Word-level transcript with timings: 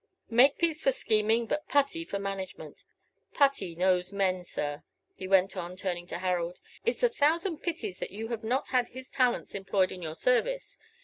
"Makepiece 0.31 0.81
for 0.81 0.91
scheming, 0.91 1.45
but 1.45 1.67
Putty 1.67 2.03
for 2.03 2.17
management. 2.17 2.85
Putty 3.35 3.75
knows 3.75 4.11
men, 4.11 4.43
sir," 4.43 4.81
he 5.13 5.27
went 5.27 5.55
on, 5.55 5.77
turning 5.77 6.07
to 6.07 6.17
Harold: 6.17 6.59
"it's 6.83 7.03
a 7.03 7.07
thousand 7.09 7.57
pities 7.59 7.99
that 7.99 8.09
you 8.09 8.29
have 8.29 8.43
not 8.43 8.69
had 8.69 8.87
his 8.89 9.11
talents 9.11 9.53
employed 9.53 9.91
in 9.91 10.01
your 10.01 10.15
service. 10.15 10.79